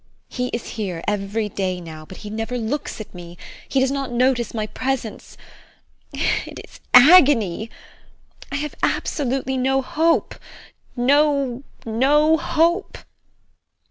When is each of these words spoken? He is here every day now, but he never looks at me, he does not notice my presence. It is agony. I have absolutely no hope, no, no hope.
He 0.29 0.47
is 0.47 0.69
here 0.81 1.03
every 1.07 1.47
day 1.47 1.79
now, 1.79 2.07
but 2.07 2.17
he 2.25 2.31
never 2.31 2.57
looks 2.57 2.99
at 2.99 3.13
me, 3.13 3.37
he 3.69 3.79
does 3.79 3.91
not 3.91 4.11
notice 4.11 4.51
my 4.51 4.65
presence. 4.65 5.37
It 6.11 6.57
is 6.67 6.79
agony. 6.91 7.69
I 8.51 8.55
have 8.55 8.73
absolutely 8.81 9.57
no 9.57 9.83
hope, 9.83 10.33
no, 10.95 11.61
no 11.85 12.35
hope. 12.37 12.97